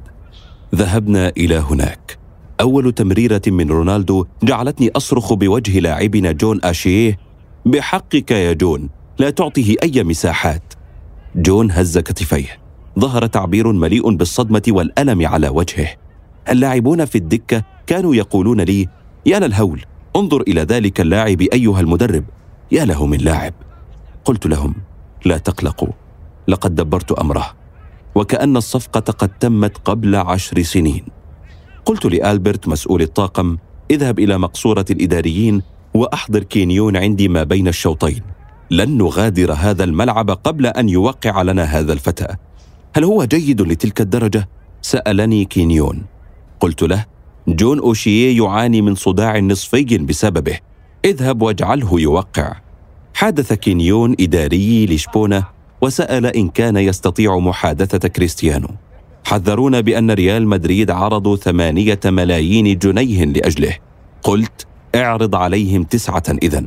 ذهبنا 0.76 1.30
إلى 1.38 1.56
هناك. 1.56 2.18
أول 2.62 2.92
تمريرة 2.92 3.42
من 3.48 3.70
رونالدو 3.70 4.26
جعلتني 4.44 4.92
أصرخ 4.96 5.34
بوجه 5.34 5.80
لاعبنا 5.80 6.32
جون 6.32 6.60
أشيه 6.64 7.20
بحقك 7.66 8.32
يا 8.32 8.54
جون 8.54 8.90
لا 9.20 9.30
تعطيه 9.30 9.76
أي 9.84 10.04
مساحات. 10.04 10.74
جون 11.36 11.72
هز 11.72 11.98
كتفيه. 11.98 12.60
ظهر 13.00 13.26
تعبير 13.26 13.72
مليء 13.72 14.16
بالصدمة 14.16 14.64
والألم 14.68 15.28
على 15.28 15.50
وجهه. 15.50 15.90
اللاعبون 16.50 17.06
في 17.06 17.18
الدكة 17.18 17.64
كانوا 17.88 18.16
يقولون 18.16 18.62
لي 18.62 18.88
يا 19.26 19.40
للهول 19.40 19.86
انظر 20.16 20.42
إلى 20.42 20.62
ذلك 20.62 21.02
اللاعب 21.02 21.42
أيها 21.42 21.80
المدرب 21.80 22.24
يا 22.72 22.86
له 22.86 23.06
من 23.06 23.18
لاعب. 23.18 23.54
قلت 24.26 24.48
لهم 24.48 24.76
لا 25.26 25.38
تقلقوا 25.38 25.92
لقد 26.48 26.76
دبرت 26.76 27.12
أمره 27.12 27.54
وكأن 28.16 28.58
الصفقة 28.58 29.00
قد 29.00 29.30
تمت 29.30 29.78
قبل 29.78 30.16
عشر 30.16 30.62
سنين. 30.62 31.06
قلت 31.86 32.06
لآلبرت 32.06 32.68
مسؤول 32.68 33.02
الطاقم 33.02 33.58
اذهب 33.92 34.20
إلى 34.20 34.38
مقصورة 34.38 34.86
الإداريين 34.92 35.62
وأحضر 35.94 36.44
كينيون 36.44 36.98
عندي 36.98 37.28
ما 37.28 37.44
بين 37.44 37.68
الشوطين. 37.68 38.22
لن 38.72 38.98
نغادر 38.98 39.54
هذا 39.54 39.84
الملعب 39.84 40.30
قبل 40.32 40.66
أن 40.66 40.90
يوقع 40.90 41.42
لنا 41.42 41.64
هذا 41.64 41.94
الفتى. 41.94 42.28
هل 42.96 43.04
هو 43.04 43.26
جيد 43.26 43.62
لتلك 43.62 44.02
الدرجة؟ 44.02 44.50
سألني 44.82 45.46
كينيون. 45.46 46.06
قلت 46.60 46.84
له 46.84 47.06
جون 47.48 47.80
اوشيه 47.80 48.38
يعاني 48.38 48.82
من 48.82 48.96
صداع 48.96 49.40
نصفي 49.40 49.98
بسببه. 49.98 50.60
اذهب 51.06 51.42
واجعله 51.42 52.00
يوقع. 52.00 52.56
حادث 53.14 53.54
كينيون 53.54 54.16
إداري 54.20 54.86
لشبونة 54.86 55.44
وسأل 55.82 56.26
إن 56.26 56.50
كان 56.50 56.78
يستطيع 56.78 57.38
محادثة 57.40 58.08
كريستيانو. 58.08 58.68
حذرونا 59.26 59.80
بأن 59.80 60.12
ريال 60.12 60.48
مدريد 60.48 60.92
عرضوا 60.92 61.36
ثمانية 61.36 62.00
ملايين 62.06 62.78
جنيه 62.78 63.26
لأجله. 63.26 63.78
قلت 64.24 64.68
اعرض 64.96 65.36
عليهم 65.36 65.84
تسعة 65.84 66.24
اذا 66.44 66.64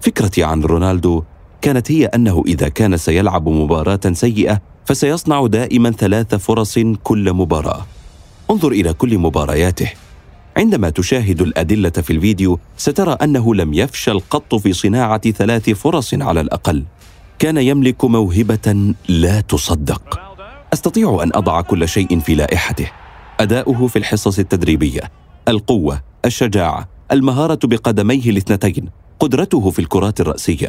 فكرتي 0.00 0.44
عن 0.44 0.62
رونالدو 0.62 1.22
كانت 1.62 1.92
هي 1.92 2.06
أنه 2.06 2.42
إذا 2.46 2.68
كان 2.68 2.96
سيلعب 2.96 3.48
مباراة 3.48 4.00
سيئة 4.12 4.60
فسيصنع 4.84 5.46
دائما 5.46 5.90
ثلاث 5.90 6.34
فرص 6.34 6.78
كل 7.02 7.32
مباراة. 7.32 7.86
انظر 8.50 8.72
إلى 8.72 8.92
كل 8.92 9.18
مبارياته. 9.18 9.90
عندما 10.56 10.90
تشاهد 10.90 11.42
الأدلة 11.42 11.90
في 11.90 12.12
الفيديو 12.12 12.58
سترى 12.76 13.12
أنه 13.22 13.54
لم 13.54 13.74
يفشل 13.74 14.20
قط 14.20 14.54
في 14.54 14.72
صناعة 14.72 15.30
ثلاث 15.30 15.70
فرص 15.70 16.14
على 16.14 16.40
الأقل. 16.40 16.84
كان 17.38 17.56
يملك 17.56 18.04
موهبة 18.04 18.94
لا 19.08 19.40
تصدق. 19.40 20.20
أستطيع 20.72 21.20
أن 21.22 21.30
أضع 21.34 21.60
كل 21.60 21.88
شيء 21.88 22.20
في 22.20 22.34
لائحته. 22.34 22.90
أداؤه 23.40 23.86
في 23.86 23.98
الحصص 23.98 24.38
التدريبية 24.38 25.00
القوة 25.48 26.02
الشجاعة 26.24 26.88
المهارة 27.12 27.58
بقدميه 27.64 28.30
الاثنتين 28.30 28.88
قدرته 29.20 29.70
في 29.70 29.78
الكرات 29.78 30.20
الرأسية. 30.20 30.68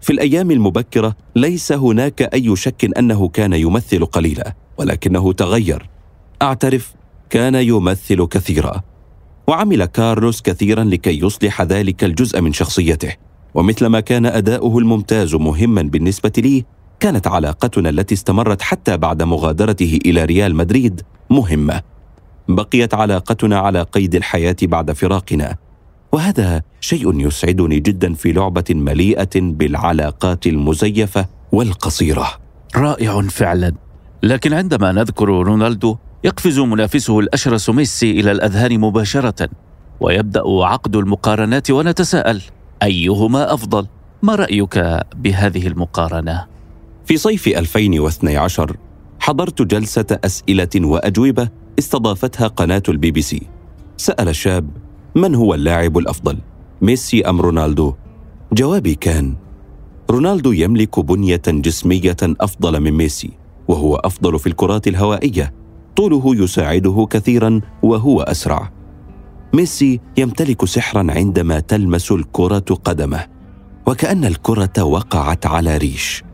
في 0.00 0.12
الأيام 0.12 0.50
المبكرة 0.50 1.16
ليس 1.36 1.72
هناك 1.72 2.22
أي 2.22 2.56
شك 2.56 2.98
أنه 2.98 3.28
كان 3.28 3.52
يمثل 3.52 4.04
قليلا 4.04 4.54
ولكنه 4.78 5.32
تغير. 5.32 5.90
أعترف 6.42 6.94
كان 7.30 7.54
يمثل 7.54 8.26
كثيرا. 8.26 8.82
وعمل 9.48 9.84
كارلوس 9.84 10.42
كثيرا 10.42 10.84
لكي 10.84 11.20
يصلح 11.20 11.62
ذلك 11.62 12.04
الجزء 12.04 12.40
من 12.40 12.52
شخصيته. 12.52 13.12
ومثلما 13.54 14.00
كان 14.00 14.26
أداؤه 14.26 14.78
الممتاز 14.78 15.34
مهما 15.34 15.82
بالنسبة 15.82 16.32
لي 16.38 16.64
كانت 17.00 17.26
علاقتنا 17.26 17.88
التي 17.88 18.14
استمرت 18.14 18.62
حتى 18.62 18.96
بعد 18.96 19.22
مغادرته 19.22 19.98
إلى 20.06 20.24
ريال 20.24 20.54
مدريد 20.54 21.00
مهمة. 21.30 21.82
بقيت 22.48 22.94
علاقتنا 22.94 23.58
على 23.58 23.82
قيد 23.82 24.14
الحياة 24.14 24.56
بعد 24.62 24.92
فراقنا. 24.92 25.56
وهذا 26.12 26.62
شيء 26.80 27.26
يسعدني 27.26 27.80
جدا 27.80 28.14
في 28.14 28.32
لعبة 28.32 28.64
مليئة 28.70 29.30
بالعلاقات 29.34 30.46
المزيفة 30.46 31.26
والقصيرة. 31.52 32.28
رائع 32.76 33.22
فعلا. 33.22 33.74
لكن 34.22 34.52
عندما 34.52 34.92
نذكر 34.92 35.28
رونالدو 35.28 35.96
يقفز 36.24 36.58
منافسه 36.58 37.18
الاشرس 37.20 37.70
ميسي 37.70 38.10
إلى 38.10 38.32
الأذهان 38.32 38.80
مباشرة 38.80 39.48
ويبدأ 40.00 40.42
عقد 40.46 40.96
المقارنات 40.96 41.70
ونتساءل 41.70 42.42
أيهما 42.82 43.54
أفضل؟ 43.54 43.86
ما 44.22 44.34
رأيك 44.34 45.00
بهذه 45.16 45.66
المقارنة؟ 45.66 46.46
في 47.04 47.16
صيف 47.16 47.48
2012 47.48 48.76
حضرت 49.20 49.62
جلسة 49.62 50.18
أسئلة 50.24 50.68
وأجوبة 50.76 51.48
استضافتها 51.78 52.46
قناة 52.48 52.82
البي 52.88 53.10
بي 53.10 53.22
سي. 53.22 53.42
سأل 53.96 54.28
الشاب 54.28 54.70
من 55.14 55.34
هو 55.34 55.54
اللاعب 55.54 55.98
الأفضل؟ 55.98 56.38
ميسي 56.82 57.22
أم 57.22 57.40
رونالدو؟ 57.40 57.94
جوابي 58.52 58.94
كان 58.94 59.36
رونالدو 60.10 60.52
يملك 60.52 61.00
بنية 61.00 61.42
جسمية 61.48 62.16
أفضل 62.22 62.80
من 62.80 62.92
ميسي 62.92 63.30
وهو 63.68 63.96
أفضل 63.96 64.38
في 64.38 64.46
الكرات 64.46 64.88
الهوائية. 64.88 65.52
طوله 65.96 66.36
يساعده 66.36 67.06
كثيرا 67.10 67.60
وهو 67.82 68.20
أسرع. 68.20 68.70
ميسي 69.54 70.00
يمتلك 70.16 70.64
سحرا 70.64 71.06
عندما 71.10 71.60
تلمس 71.60 72.12
الكرة 72.12 72.58
قدمه 72.84 73.26
وكأن 73.86 74.24
الكرة 74.24 74.82
وقعت 74.82 75.46
على 75.46 75.76
ريش. 75.76 76.24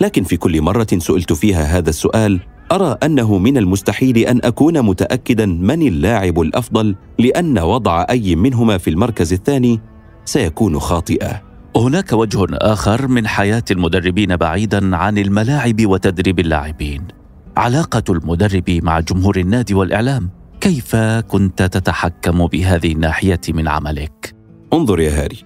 لكن 0.00 0.22
في 0.22 0.36
كل 0.36 0.62
مرة 0.62 0.86
سئلت 0.98 1.32
فيها 1.32 1.78
هذا 1.78 1.90
السؤال 1.90 2.40
أرى 2.72 2.96
أنه 3.02 3.38
من 3.38 3.56
المستحيل 3.56 4.18
أن 4.18 4.40
أكون 4.44 4.82
متاكدا 4.82 5.46
من 5.46 5.82
اللاعب 5.82 6.40
الأفضل 6.40 6.96
لأن 7.18 7.58
وضع 7.58 8.06
أي 8.10 8.36
منهما 8.36 8.78
في 8.78 8.90
المركز 8.90 9.32
الثاني 9.32 9.80
سيكون 10.24 10.78
خاطئا. 10.78 11.42
هناك 11.76 12.12
وجه 12.12 12.46
آخر 12.52 13.08
من 13.08 13.26
حياة 13.26 13.64
المدربين 13.70 14.36
بعيدا 14.36 14.96
عن 14.96 15.18
الملاعب 15.18 15.86
وتدريب 15.86 16.38
اللاعبين. 16.38 17.15
علاقة 17.56 18.02
المدرب 18.08 18.70
مع 18.70 19.00
جمهور 19.00 19.36
النادي 19.36 19.74
والإعلام. 19.74 20.30
كيف 20.60 20.96
كنت 20.96 21.62
تتحكم 21.62 22.46
بهذه 22.46 22.92
الناحية 22.92 23.40
من 23.48 23.68
عملك؟ 23.68 24.34
انظر 24.72 25.00
يا 25.00 25.22
هاري. 25.22 25.36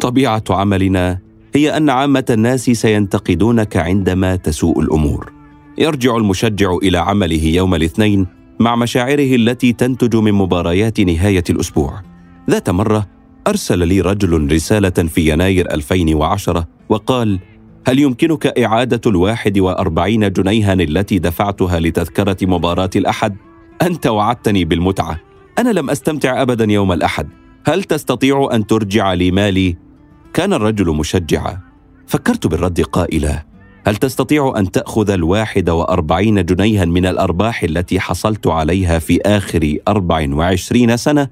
طبيعة 0.00 0.44
عملنا 0.50 1.18
هي 1.54 1.76
أن 1.76 1.90
عامة 1.90 2.24
الناس 2.30 2.64
سينتقدونك 2.64 3.76
عندما 3.76 4.36
تسوء 4.36 4.80
الأمور. 4.80 5.32
يرجع 5.78 6.16
المشجع 6.16 6.76
إلى 6.82 6.98
عمله 6.98 7.44
يوم 7.44 7.74
الاثنين 7.74 8.26
مع 8.60 8.76
مشاعره 8.76 9.34
التي 9.34 9.72
تنتج 9.72 10.16
من 10.16 10.32
مباريات 10.32 11.00
نهاية 11.00 11.44
الأسبوع. 11.50 12.02
ذات 12.50 12.70
مرة 12.70 13.06
أرسل 13.46 13.88
لي 13.88 14.00
رجل 14.00 14.52
رسالة 14.52 14.90
في 14.90 15.32
يناير 15.32 15.74
2010 15.74 16.68
وقال 16.88 17.40
هل 17.86 17.98
يمكنك 17.98 18.46
إعادة 18.46 19.00
الواحد 19.06 19.58
وأربعين 19.58 20.32
جنيها 20.32 20.72
التي 20.72 21.18
دفعتها 21.18 21.80
لتذكرة 21.80 22.36
مباراة 22.42 22.90
الأحد؟ 22.96 23.36
أنت 23.82 24.06
وعدتني 24.06 24.64
بالمتعة. 24.64 25.20
أنا 25.58 25.70
لم 25.70 25.90
أستمتع 25.90 26.42
ابدا 26.42 26.72
يوم 26.72 26.92
الأحد. 26.92 27.28
هل 27.66 27.84
تستطيع 27.84 28.48
أن 28.52 28.66
ترجع 28.66 29.12
لي 29.12 29.30
مالي؟ 29.30 29.76
كان 30.32 30.52
الرجل 30.52 30.86
مشجعا. 30.86 31.60
فكرت 32.06 32.46
بالرد 32.46 32.80
قائلا. 32.80 33.46
هل 33.86 33.96
تستطيع 33.96 34.54
أن 34.56 34.70
تأخذ 34.70 35.10
الواحد 35.10 35.70
وأربعين 35.70 36.44
جنيها 36.44 36.84
من 36.84 37.06
الأرباح 37.06 37.62
التي 37.62 38.00
حصلت 38.00 38.46
عليها 38.46 38.98
في 38.98 39.20
آخر 39.26 39.76
أربع 39.88 40.26
وعشرين 40.30 40.96
سنة؟ 40.96 41.28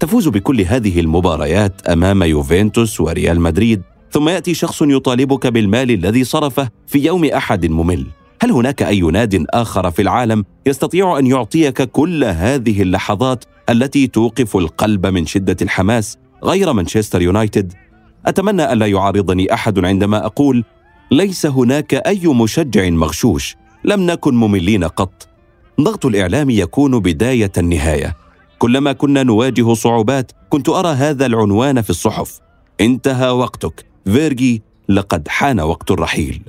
تفوز 0.00 0.28
بكل 0.28 0.60
هذه 0.60 1.00
المباريات 1.00 1.88
أمام 1.88 2.22
يوفنتوس 2.22 3.00
وريال 3.00 3.40
مدريد. 3.40 3.82
ثم 4.14 4.28
يأتي 4.28 4.54
شخص 4.54 4.82
يطالبك 4.82 5.46
بالمال 5.46 5.90
الذي 5.90 6.24
صرفه 6.24 6.68
في 6.86 6.98
يوم 6.98 7.24
أحد 7.24 7.66
ممل. 7.66 8.06
هل 8.42 8.50
هناك 8.50 8.82
أي 8.82 9.00
ناد 9.00 9.46
آخر 9.50 9.90
في 9.90 10.02
العالم 10.02 10.44
يستطيع 10.66 11.18
أن 11.18 11.26
يعطيك 11.26 11.82
كل 11.82 12.24
هذه 12.24 12.82
اللحظات 12.82 13.44
التي 13.70 14.06
توقف 14.06 14.56
القلب 14.56 15.06
من 15.06 15.26
شدة 15.26 15.56
الحماس 15.62 16.18
غير 16.44 16.72
مانشستر 16.72 17.22
يونايتد؟ 17.22 17.72
أتمنى 18.26 18.72
ألا 18.72 18.86
يعارضني 18.86 19.54
أحد 19.54 19.84
عندما 19.84 20.26
أقول 20.26 20.64
ليس 21.10 21.46
هناك 21.46 21.94
أي 21.94 22.26
مشجع 22.26 22.90
مغشوش 22.90 23.56
لم 23.84 24.10
نكن 24.10 24.34
مملين 24.34 24.84
قط. 24.84 25.28
ضغط 25.80 26.06
الإعلام 26.06 26.50
يكون 26.50 26.98
بداية 27.00 27.52
النهاية. 27.58 28.16
كلما 28.58 28.92
كنا 28.92 29.22
نواجه 29.22 29.74
صعوبات 29.74 30.32
كنت 30.48 30.68
أرى 30.68 30.88
هذا 30.88 31.26
العنوان 31.26 31.82
في 31.82 31.90
الصحف. 31.90 32.40
انتهى 32.80 33.30
وقتك. 33.30 33.93
فيرجي 34.04 34.62
لقد 34.88 35.28
حان 35.28 35.60
وقت 35.60 35.90
الرحيل 35.90 36.42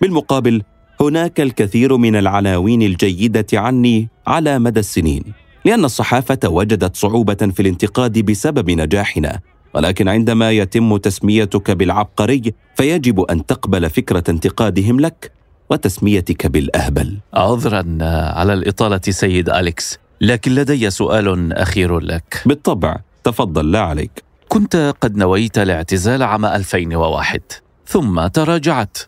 بالمقابل 0.00 0.62
هناك 1.00 1.40
الكثير 1.40 1.96
من 1.96 2.16
العناوين 2.16 2.82
الجيدة 2.82 3.46
عني 3.52 4.08
على 4.26 4.58
مدى 4.58 4.80
السنين 4.80 5.24
لأن 5.64 5.84
الصحافة 5.84 6.38
وجدت 6.44 6.96
صعوبة 6.96 7.34
في 7.34 7.60
الانتقاد 7.60 8.18
بسبب 8.18 8.70
نجاحنا 8.70 9.40
ولكن 9.74 10.08
عندما 10.08 10.50
يتم 10.50 10.96
تسميتك 10.96 11.70
بالعبقري 11.70 12.54
فيجب 12.76 13.20
أن 13.20 13.46
تقبل 13.46 13.90
فكرة 13.90 14.24
انتقادهم 14.28 15.00
لك 15.00 15.32
وتسميتك 15.70 16.46
بالأهبل. 16.46 17.18
عذرا 17.34 17.98
على 18.34 18.52
الإطالة 18.52 19.00
سيد 19.08 19.50
أليكس، 19.50 19.98
لكن 20.20 20.54
لدي 20.54 20.90
سؤال 20.90 21.52
أخير 21.52 21.98
لك. 21.98 22.42
بالطبع، 22.46 22.96
تفضل 23.24 23.72
لا 23.72 23.80
عليك. 23.80 24.24
كنت 24.54 24.94
قد 25.00 25.16
نويت 25.16 25.58
الاعتزال 25.58 26.22
عام 26.22 26.44
2001 26.44 27.40
ثم 27.86 28.26
تراجعت. 28.26 28.98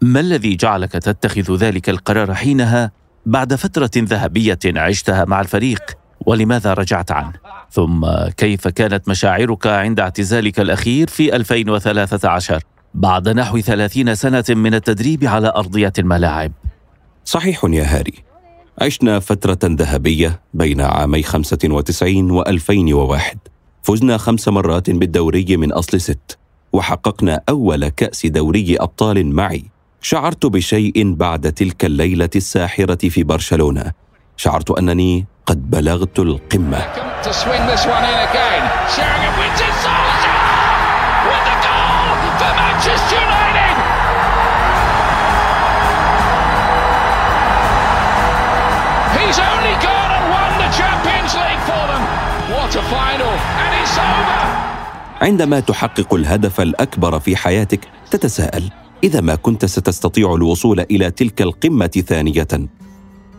ما 0.00 0.20
الذي 0.20 0.56
جعلك 0.56 0.92
تتخذ 0.92 1.56
ذلك 1.56 1.88
القرار 1.88 2.34
حينها 2.34 2.92
بعد 3.26 3.54
فترة 3.54 3.90
ذهبية 3.96 4.58
عشتها 4.66 5.24
مع 5.24 5.40
الفريق؟ 5.40 5.80
ولماذا 6.26 6.74
رجعت 6.74 7.12
عنه؟ 7.12 7.32
ثم 7.70 8.06
كيف 8.36 8.68
كانت 8.68 9.08
مشاعرك 9.08 9.66
عند 9.66 10.00
اعتزالك 10.00 10.60
الأخير 10.60 11.08
في 11.08 11.36
2013 11.36 12.62
بعد 12.94 13.28
نحو 13.28 13.60
30 13.60 14.14
سنة 14.14 14.44
من 14.48 14.74
التدريب 14.74 15.24
على 15.24 15.52
أرضية 15.56 15.92
الملاعب؟ 15.98 16.52
صحيح 17.24 17.64
يا 17.64 17.84
هاري 17.84 18.24
عشنا 18.78 19.20
فترة 19.20 19.58
ذهبية 19.64 20.40
بين 20.54 20.80
عامي 20.80 21.22
95 21.22 22.30
و 22.30 22.42
2001 22.42 23.49
فزنا 23.82 24.18
خمس 24.18 24.48
مرات 24.48 24.90
بالدوري 24.90 25.56
من 25.56 25.72
أصل 25.72 26.00
ست 26.00 26.38
وحققنا 26.72 27.40
أول 27.48 27.88
كأس 27.88 28.26
دوري 28.26 28.76
أبطال 28.80 29.34
معي. 29.34 29.64
شعرت 30.02 30.46
بشيء 30.46 31.14
بعد 31.14 31.52
تلك 31.52 31.84
الليلة 31.84 32.30
الساحرة 32.36 33.08
في 33.08 33.22
برشلونة. 33.22 33.92
شعرت 34.36 34.70
أنني 34.70 35.26
قد 35.46 35.70
بلغت 35.70 36.18
القمة. 36.18 36.86
عندما 55.20 55.60
تحقق 55.60 56.14
الهدف 56.14 56.60
الأكبر 56.60 57.20
في 57.20 57.36
حياتك 57.36 57.80
تتساءل 58.10 58.70
إذا 59.04 59.20
ما 59.20 59.34
كنت 59.34 59.64
ستستطيع 59.64 60.34
الوصول 60.34 60.80
إلى 60.80 61.10
تلك 61.10 61.42
القمة 61.42 61.86
ثانية؟ 62.06 62.48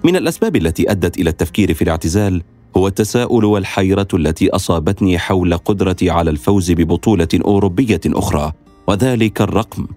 من 0.03 0.15
الأسباب 0.15 0.55
التي 0.55 0.91
أدت 0.91 1.17
إلى 1.17 1.29
التفكير 1.29 1.73
في 1.73 1.81
الاعتزال 1.81 2.43
هو 2.77 2.87
التساؤل 2.87 3.45
والحيرة 3.45 4.07
التي 4.13 4.49
أصابتني 4.49 5.19
حول 5.19 5.57
قدرتي 5.57 6.09
على 6.09 6.29
الفوز 6.29 6.71
ببطولة 6.71 7.27
أوروبية 7.45 8.01
أخرى 8.05 8.51
وذلك 8.87 9.41
الرقم 9.41 9.87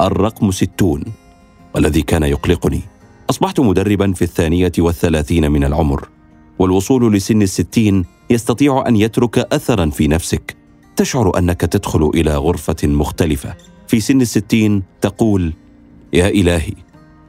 الرقم 0.00 0.50
ستون 0.50 1.04
والذي 1.74 2.02
كان 2.02 2.22
يقلقني. 2.22 2.80
أصبحت 3.30 3.60
مدربا 3.60 4.12
في 4.12 4.22
الثانية 4.22 4.72
والثلاثين 4.78 5.52
من 5.52 5.64
العمر 5.64 6.08
والوصول 6.58 7.14
لسن 7.14 7.42
الستين 7.42 8.04
يستطيع 8.30 8.84
أن 8.88 8.96
يترك 8.96 9.38
اثرا 9.38 9.90
في 9.90 10.08
نفسك. 10.08 10.56
تشعر 10.96 11.38
أنك 11.38 11.60
تدخل 11.60 12.10
إلى 12.14 12.36
غرفة 12.36 12.76
مختلفة. 12.84 13.54
في 13.88 14.00
سن 14.00 14.20
الستين 14.20 14.82
تقول 15.00 15.52
يا 16.12 16.28
إلهي 16.28 16.72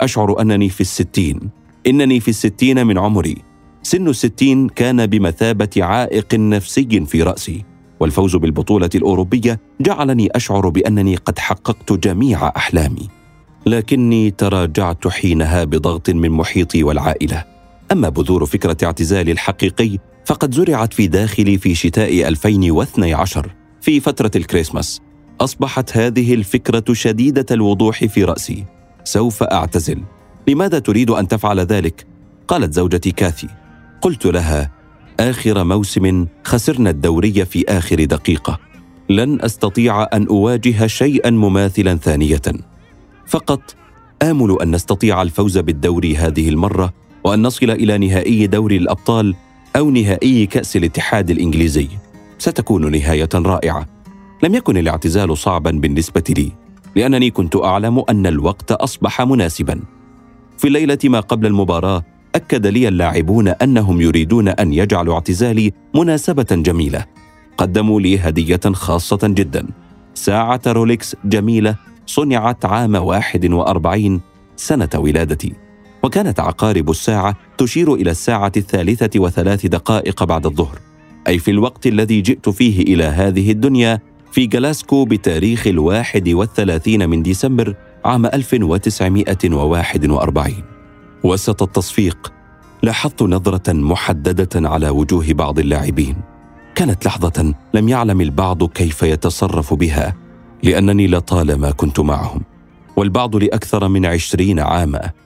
أشعر 0.01 0.41
أنني 0.41 0.69
في 0.69 0.81
الستين. 0.81 1.39
إنني 1.87 2.19
في 2.19 2.27
الستين 2.27 2.87
من 2.87 2.97
عمري. 2.97 3.37
سن 3.83 4.07
الستين 4.07 4.69
كان 4.69 5.05
بمثابة 5.05 5.69
عائق 5.77 6.35
نفسي 6.35 7.05
في 7.05 7.23
رأسي. 7.23 7.63
والفوز 7.99 8.35
بالبطولة 8.35 8.89
الأوروبية 8.95 9.59
جعلني 9.81 10.29
أشعر 10.31 10.69
بأنني 10.69 11.15
قد 11.15 11.39
حققت 11.39 11.93
جميع 11.93 12.47
أحلامي. 12.47 13.09
لكني 13.65 14.31
تراجعت 14.31 15.07
حينها 15.07 15.63
بضغط 15.63 16.09
من 16.09 16.31
محيطي 16.31 16.83
والعائلة. 16.83 17.43
أما 17.91 18.09
بذور 18.09 18.45
فكرة 18.45 18.77
اعتزالي 18.83 19.31
الحقيقي 19.31 19.97
فقد 20.25 20.53
زرعت 20.53 20.93
في 20.93 21.07
داخلي 21.07 21.57
في 21.57 21.75
شتاء 21.75 22.27
2012 22.27 23.51
في 23.81 23.99
فترة 23.99 24.31
الكريسماس. 24.35 25.01
أصبحت 25.41 25.97
هذه 25.97 26.33
الفكرة 26.33 26.93
شديدة 26.93 27.45
الوضوح 27.51 28.05
في 28.05 28.23
رأسي. 28.23 28.65
سوف 29.03 29.43
أعتزل. 29.43 30.03
لماذا 30.47 30.79
تريد 30.79 31.09
أن 31.09 31.27
تفعل 31.27 31.59
ذلك؟ 31.59 32.05
قالت 32.47 32.73
زوجتي 32.73 33.11
كاثي. 33.11 33.47
قلت 34.01 34.25
لها 34.25 34.71
آخر 35.19 35.63
موسم 35.63 36.25
خسرنا 36.43 36.89
الدوري 36.89 37.45
في 37.45 37.65
آخر 37.69 38.03
دقيقة. 38.03 38.59
لن 39.09 39.41
أستطيع 39.41 40.07
أن 40.13 40.27
أواجه 40.27 40.87
شيئا 40.87 41.29
مماثلا 41.29 41.97
ثانية. 41.97 42.41
فقط 43.27 43.75
آمل 44.21 44.57
أن 44.61 44.71
نستطيع 44.71 45.21
الفوز 45.21 45.57
بالدوري 45.57 46.17
هذه 46.17 46.49
المرة 46.49 46.93
وأن 47.23 47.41
نصل 47.41 47.69
إلى 47.69 47.97
نهائي 47.97 48.47
دوري 48.47 48.77
الأبطال 48.77 49.35
أو 49.75 49.89
نهائي 49.89 50.45
كأس 50.45 50.75
الاتحاد 50.75 51.29
الإنجليزي. 51.29 51.87
ستكون 52.37 52.91
نهاية 52.91 53.29
رائعة. 53.35 53.85
لم 54.43 54.55
يكن 54.55 54.77
الاعتزال 54.77 55.37
صعبا 55.37 55.71
بالنسبة 55.71 56.23
لي 56.29 56.51
لأنني 56.95 57.31
كنت 57.31 57.55
أعلم 57.55 58.03
أن 58.09 58.27
الوقت 58.27 58.71
أصبح 58.71 59.21
مناسبا. 59.21 59.79
في 60.57 60.67
الليلة 60.67 60.97
ما 61.03 61.19
قبل 61.19 61.45
المباراة 61.45 62.03
أكد 62.35 62.67
لي 62.67 62.87
اللاعبون 62.87 63.47
أنهم 63.47 64.01
يريدون 64.01 64.47
أن 64.47 64.73
يجعلوا 64.73 65.13
اعتزالي 65.13 65.73
مناسبة 65.95 66.47
جميلة. 66.51 67.05
قدموا 67.57 68.01
لي 68.01 68.19
هدية 68.19 68.61
خاصة 68.73 69.19
جدا. 69.23 69.67
ساعة 70.13 70.61
رولكس 70.67 71.15
جميلة 71.25 71.75
صنعت 72.05 72.65
عام 72.65 72.95
41 72.95 74.21
سنة 74.55 74.89
ولادتي. 74.95 75.64
وكانت 76.05 76.39
عقارب 76.39 76.89
الساعة 76.89 77.35
تشير 77.57 77.93
إلى 77.93 78.11
الساعة 78.11 78.51
الثالثة 78.57 79.19
وثلاث 79.19 79.65
دقائق 79.65 80.23
بعد 80.23 80.45
الظهر. 80.45 80.79
أي 81.27 81.39
في 81.39 81.51
الوقت 81.51 81.87
الذي 81.87 82.21
جئت 82.21 82.49
فيه 82.49 82.81
إلى 82.81 83.03
هذه 83.03 83.51
الدنيا 83.51 83.99
في 84.31 84.45
جلاسكو 84.45 85.05
بتاريخ 85.05 85.67
الواحد 85.67 86.29
والثلاثين 86.29 87.09
من 87.09 87.23
ديسمبر 87.23 87.75
عام 88.05 88.25
1941 88.25 90.53
وسط 91.23 91.63
التصفيق 91.63 92.33
لاحظت 92.83 93.23
نظرة 93.23 93.73
محددة 93.73 94.69
على 94.69 94.89
وجوه 94.89 95.33
بعض 95.33 95.59
اللاعبين. 95.59 96.15
كانت 96.75 97.05
لحظة 97.05 97.53
لم 97.73 97.89
يعلم 97.89 98.21
البعض 98.21 98.63
كيف 98.63 99.03
يتصرف 99.03 99.73
بها 99.73 100.15
لأنني 100.63 101.07
لطالما 101.07 101.71
كنت 101.71 101.99
معهم. 101.99 102.41
والبعض 102.95 103.35
لأكثر 103.35 103.87
من 103.87 104.05
عشرين 104.05 104.59
عاما. 104.59 105.24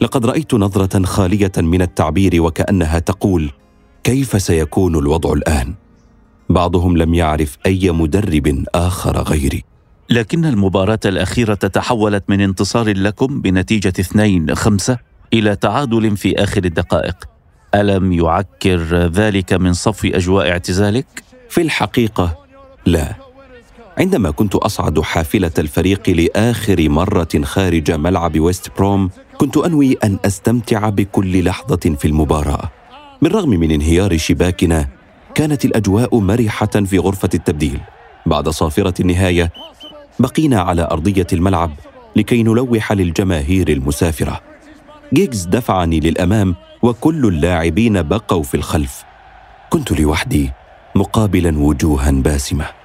لقد 0.00 0.26
رأيت 0.26 0.54
نظرة 0.54 1.04
خالية 1.04 1.52
من 1.58 1.82
التعبير 1.82 2.42
وكأنها 2.42 2.98
تقول 2.98 3.50
كيف 4.04 4.42
سيكون 4.42 4.96
الوضع 4.96 5.32
الآن؟ 5.32 5.74
بعضهم 6.48 6.96
لم 6.96 7.14
يعرف 7.14 7.58
أي 7.66 7.90
مدرب 7.90 8.64
آخر 8.74 9.22
غيري 9.22 9.64
لكن 10.10 10.44
المباراة 10.44 11.00
الأخيرة 11.04 11.54
تحولت 11.54 12.24
من 12.28 12.40
انتصار 12.40 12.88
لكم 12.96 13.40
بنتيجة 13.40 13.92
2 14.00 14.54
5 14.54 14.98
إلى 15.32 15.56
تعادل 15.56 16.16
في 16.16 16.42
آخر 16.42 16.64
الدقائق 16.64 17.16
ألم 17.74 18.12
يعكر 18.12 19.06
ذلك 19.06 19.52
من 19.52 19.72
صفو 19.72 20.08
أجواء 20.08 20.50
اعتزالك؟ 20.50 21.24
في 21.48 21.62
الحقيقة 21.62 22.44
لا 22.86 23.14
عندما 23.98 24.30
كنت 24.30 24.54
أصعد 24.54 25.00
حافلة 25.00 25.50
الفريق 25.58 26.10
لآخر 26.10 26.88
مرة 26.88 27.28
خارج 27.42 27.92
ملعب 27.92 28.40
ويست 28.40 28.70
بروم 28.76 29.10
كنت 29.38 29.56
أنوي 29.56 29.96
أن 30.04 30.18
أستمتع 30.24 30.88
بكل 30.88 31.44
لحظة 31.44 31.96
في 31.98 32.04
المباراة. 32.04 32.70
بالرغم 33.22 33.50
من 33.50 33.70
انهيار 33.70 34.16
شباكنا 34.16 34.88
كانت 35.34 35.64
الأجواء 35.64 36.18
مرحة 36.18 36.66
في 36.66 36.98
غرفة 36.98 37.28
التبديل. 37.34 37.80
بعد 38.26 38.48
صافرة 38.48 38.94
النهاية 39.00 39.52
بقينا 40.18 40.60
على 40.60 40.88
أرضية 40.90 41.26
الملعب 41.32 41.70
لكي 42.16 42.42
نلوح 42.42 42.92
للجماهير 42.92 43.68
المسافرة. 43.68 44.40
جيجز 45.12 45.44
دفعني 45.44 46.00
للأمام 46.00 46.56
وكل 46.82 47.26
اللاعبين 47.26 48.02
بقوا 48.02 48.42
في 48.42 48.54
الخلف. 48.54 49.04
كنت 49.70 50.00
لوحدي 50.00 50.50
مقابلا 50.94 51.58
وجوها 51.58 52.10
باسمة. 52.10 52.79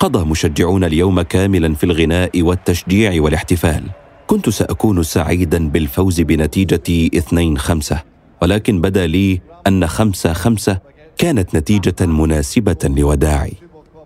قضى 0.00 0.24
مشجعون 0.24 0.84
اليوم 0.84 1.22
كاملا 1.22 1.74
في 1.74 1.84
الغناء 1.84 2.42
والتشجيع 2.42 3.22
والاحتفال. 3.22 3.82
كنت 4.26 4.48
سأكون 4.48 5.02
سعيدا 5.02 5.68
بالفوز 5.68 6.20
بنتيجة 6.20 6.82
2 6.88 7.58
5 7.58 8.02
ولكن 8.42 8.80
بدا 8.80 9.06
لي 9.06 9.40
أن 9.66 9.86
5 9.86 10.32
5 10.32 10.78
كانت 11.18 11.56
نتيجة 11.56 12.06
مناسبة 12.06 12.76
لوداعي. 12.84 13.52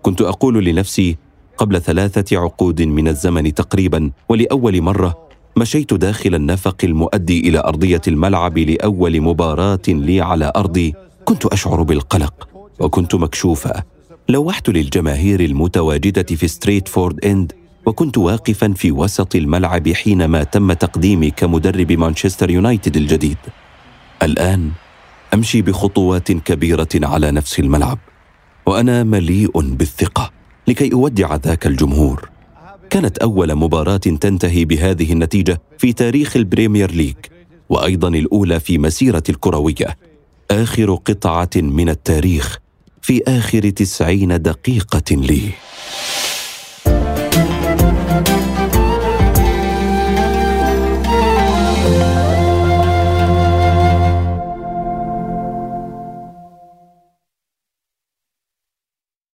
كنت 0.01 0.21
أقول 0.21 0.65
لنفسي 0.65 1.17
قبل 1.57 1.81
ثلاثة 1.81 2.37
عقود 2.39 2.81
من 2.81 3.07
الزمن 3.07 3.53
تقريبا 3.53 4.11
ولأول 4.29 4.81
مرة 4.81 5.17
مشيت 5.57 5.93
داخل 5.93 6.35
النفق 6.35 6.77
المؤدي 6.83 7.39
إلى 7.49 7.59
أرضية 7.59 8.01
الملعب 8.07 8.57
لأول 8.57 9.21
مباراة 9.21 9.79
لي 9.87 10.21
على 10.21 10.51
أرضي 10.55 10.93
كنت 11.25 11.45
أشعر 11.45 11.83
بالقلق 11.83 12.47
وكنت 12.79 13.15
مكشوفا. 13.15 13.94
لوحت 14.29 14.69
للجماهير 14.69 15.39
المتواجدة 15.39 16.35
في 16.35 16.47
ستريتفورد 16.47 17.25
إند 17.25 17.53
وكنت 17.85 18.17
واقفا 18.17 18.73
في 18.73 18.91
وسط 18.91 19.35
الملعب 19.35 19.89
حينما 19.89 20.43
تم 20.43 20.73
تقديمي 20.73 21.31
كمدرب 21.31 21.91
مانشستر 21.91 22.49
يونايتد 22.49 22.97
الجديد. 22.97 23.37
الآن 24.23 24.71
أمشي 25.33 25.61
بخطوات 25.61 26.31
كبيرة 26.31 26.87
على 26.95 27.31
نفس 27.31 27.59
الملعب 27.59 27.99
وأنا 28.65 29.03
مليء 29.03 29.59
بالثقة 29.59 30.31
لكي 30.67 30.93
أودع 30.93 31.35
ذاك 31.35 31.67
الجمهور. 31.67 32.29
كانت 32.89 33.17
أول 33.17 33.55
مباراة 33.55 33.97
تنتهي 33.97 34.65
بهذه 34.65 35.13
النتيجة 35.13 35.61
في 35.77 35.93
تاريخ 35.93 36.35
البريمير 36.35 36.91
ليج 36.91 37.15
وأيضا 37.69 38.07
الأولى 38.07 38.59
في 38.59 38.77
مسيرة 38.77 39.23
الكروية. 39.29 39.97
آخر 40.51 40.95
قطعة 40.95 41.49
من 41.55 41.89
التاريخ 41.89 42.64
في 43.05 43.21
آخر 43.27 43.69
تسعين 43.69 44.41
دقيقة 44.41 45.15
لي. 45.15 45.49